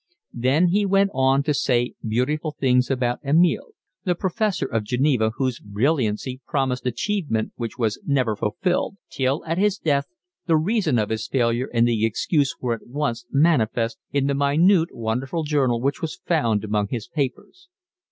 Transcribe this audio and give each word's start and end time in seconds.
Then 0.33 0.69
he 0.69 0.83
went 0.83 1.11
on 1.13 1.43
to 1.43 1.53
say 1.53 1.93
beautiful 2.03 2.55
things 2.59 2.89
about 2.89 3.19
Amiel, 3.23 3.75
the 4.03 4.15
professor 4.15 4.65
of 4.65 4.83
Geneva, 4.83 5.29
whose 5.37 5.59
brilliancy 5.59 6.41
promised 6.47 6.87
achievement 6.87 7.53
which 7.55 7.77
was 7.77 7.99
never 8.03 8.35
fulfilled; 8.35 8.97
till 9.11 9.45
at 9.45 9.59
his 9.59 9.77
death 9.77 10.07
the 10.47 10.57
reason 10.57 10.97
of 10.97 11.09
his 11.11 11.27
failure 11.27 11.69
and 11.71 11.87
the 11.87 12.03
excuse 12.03 12.55
were 12.59 12.73
at 12.73 12.87
once 12.87 13.27
manifest 13.29 13.99
in 14.11 14.25
the 14.25 14.33
minute, 14.33 14.89
wonderful 14.91 15.43
journal 15.43 15.79
which 15.79 16.01
was 16.01 16.15
found 16.25 16.63
among 16.63 16.87
his 16.87 17.07
papers. 17.07 17.69